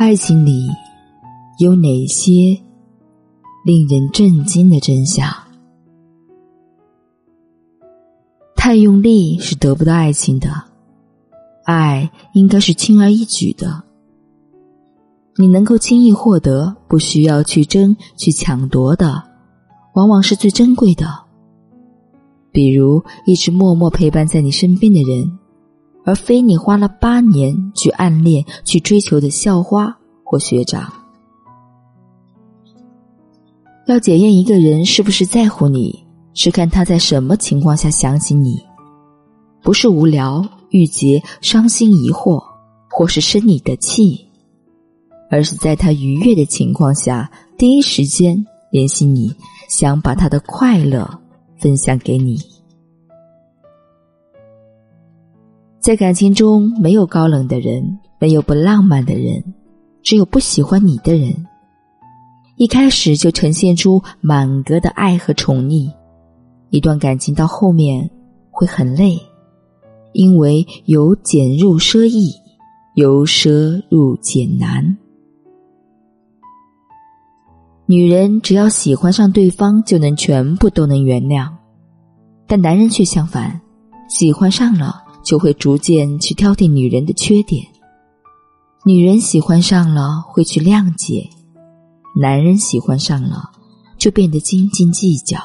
[0.00, 0.66] 爱情里
[1.58, 2.58] 有哪些
[3.66, 5.30] 令人震惊的真相？
[8.56, 10.50] 太用力是得不到爱情的，
[11.66, 13.82] 爱应该是轻而易举的。
[15.36, 19.22] 你能够轻易获得、不需要去争去抢夺的，
[19.92, 21.06] 往往是最珍贵的。
[22.52, 25.39] 比如，一直默默陪伴在你身边的人。
[26.04, 30.90] 而非你花了八年去暗恋、去追求的校花或学长。
[33.86, 36.04] 要检验一个人是不是在乎你，
[36.34, 38.56] 是看他在什么情况下想起你，
[39.62, 42.40] 不是无聊、郁结、伤心、疑惑，
[42.88, 44.18] 或是生你的气，
[45.28, 49.34] 而是在他愉悦的情况下，第一时间联系你，
[49.68, 51.06] 想把他的快乐
[51.58, 52.40] 分享给你。
[55.82, 59.42] 在感情中，没有高冷的人，没有不浪漫的人，
[60.02, 61.34] 只有不喜欢你的人。
[62.56, 65.90] 一开始就呈现出满格的爱和宠溺，
[66.68, 68.10] 一段感情到后面
[68.50, 69.18] 会很累，
[70.12, 72.30] 因为由俭入奢易，
[72.94, 74.98] 由奢入俭难。
[77.86, 81.48] 女人只要喜欢上对方，就能全部都能原谅，
[82.46, 83.58] 但男人却相反，
[84.10, 85.04] 喜欢上了。
[85.22, 87.64] 就会逐渐去挑剔女人的缺点。
[88.84, 91.28] 女人喜欢上了会去谅解，
[92.18, 93.50] 男人喜欢上了
[93.98, 95.38] 就变得斤斤计较。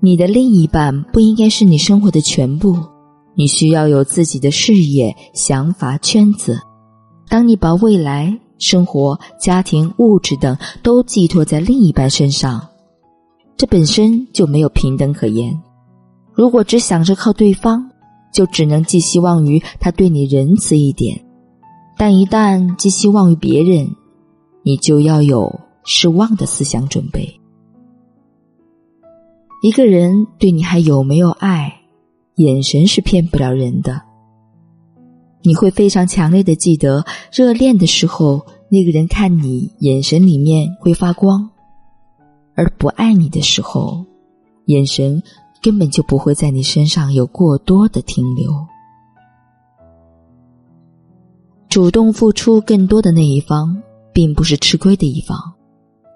[0.00, 2.76] 你的另一半不应该是你生活的全部，
[3.34, 6.60] 你需要有自己的事业、想法、圈子。
[7.28, 12.66] 当你把未来、生活、家庭、物质等都寄托在另一半身上，
[13.56, 15.58] 这本身就没有平等可言。
[16.34, 17.90] 如果只想着靠对方，
[18.32, 21.16] 就只能寄希望于他对你仁慈一点；
[21.96, 23.88] 但一旦寄希望于别人，
[24.64, 27.40] 你就要有失望的思想准备。
[29.62, 31.72] 一个人对你还有没有爱，
[32.34, 34.02] 眼神是骗不了人的。
[35.42, 41.48] 你会非常强烈的记得，热恋的时候那个人看你眼神里面会发光，
[42.56, 44.04] 而不爱你的时候，
[44.66, 45.22] 眼神。
[45.64, 48.52] 根本就不会在你身上有过多的停留。
[51.70, 53.74] 主动付出更多的那一方，
[54.12, 55.38] 并不是吃亏的一方，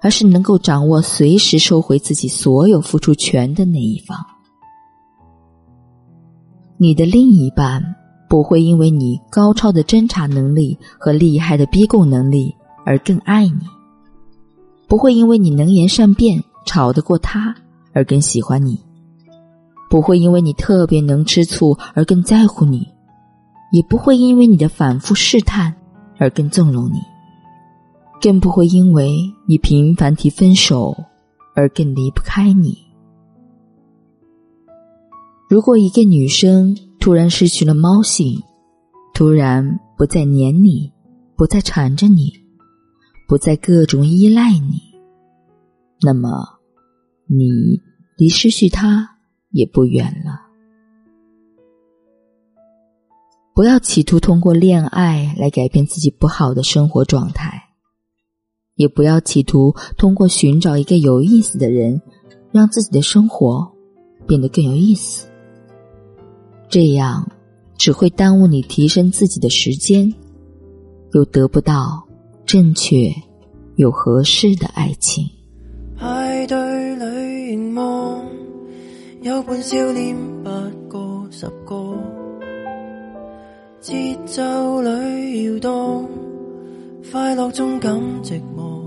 [0.00, 4.16] 而是能够掌握随时收回自己所有付出权的那一方。
[6.78, 7.82] 你的另一半
[8.30, 12.50] 不会因为你高超的侦查能力和厉害的逼供能力
[12.86, 13.60] 而更爱你，
[14.88, 17.54] 不会因为你能言善辩、吵得过他
[17.92, 18.80] 而更喜欢你。
[19.94, 22.80] 不会因为你特别能吃醋而更在乎你，
[23.70, 25.72] 也不会因为你的反复试探
[26.18, 26.96] 而更纵容你，
[28.20, 29.16] 更不会因为
[29.46, 30.92] 你频繁提分手
[31.54, 32.76] 而更离不开你。
[35.48, 38.42] 如果一个女生突然失去了猫性，
[39.14, 40.92] 突然不再黏你，
[41.36, 42.32] 不再缠着你，
[43.28, 44.80] 不再各种依赖你，
[46.02, 46.42] 那么，
[47.28, 47.80] 你
[48.18, 49.13] 离失去她。
[49.54, 50.34] 也不远了。
[53.54, 57.68] 不要企图通过恋爱来改变自己不好的生活状态，
[58.74, 62.02] 也不要企图通过寻找一个有意思的人，
[62.50, 63.72] 让自己的生活
[64.26, 65.28] 变得更有意思。
[66.68, 67.30] 这样
[67.78, 70.12] 只会耽误你提升自己的时间，
[71.12, 72.04] 又得不到
[72.44, 73.08] 正确、
[73.76, 75.24] 有合适的爱情。
[79.24, 80.14] 有伴笑脸，
[80.44, 80.50] 八
[80.90, 81.94] 个十个，
[83.80, 86.06] 节奏里摇动，
[87.10, 87.90] 快乐中感
[88.22, 88.84] 寂寞，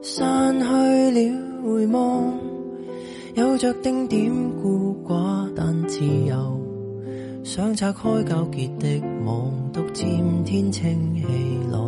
[0.00, 2.32] 散去了回望，
[3.34, 4.30] 有着丁点
[4.62, 6.60] 孤寡，但自由，
[7.42, 10.08] 想拆开纠结的网，独占
[10.44, 10.72] 天清
[11.16, 11.24] 气
[11.72, 11.85] 朗。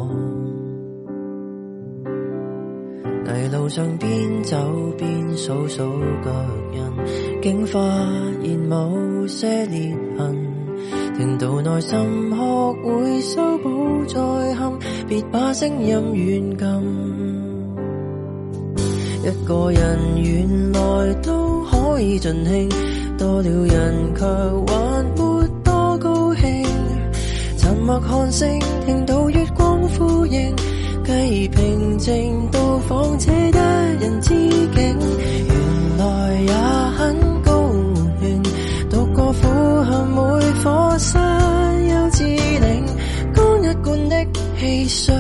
[3.69, 4.57] 路上边走
[4.97, 5.83] 边数数
[6.25, 6.31] 脚
[6.73, 7.79] 印，竟发
[8.43, 10.49] 现某些裂痕。
[11.19, 11.99] 听到内心
[12.31, 14.19] 学会修补再
[14.55, 14.73] 憾，
[15.07, 17.15] 别把声音软禁。
[19.25, 22.71] 一个人原来都可以尽兴，
[23.19, 26.63] 多了人却还没多高兴。
[27.59, 28.49] 沉默看星，
[28.87, 30.57] 听到月光呼应。
[31.09, 33.51] 既平静，到访这一
[33.99, 36.53] 人之境，原来也
[36.99, 37.63] 很高
[38.21, 38.43] 远。
[38.91, 39.45] 独过苦
[39.85, 42.85] 恨，每颗山丘之岭，
[43.33, 44.27] 干一罐的
[44.61, 45.15] 汽水，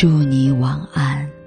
[0.00, 1.39] 祝你晚安。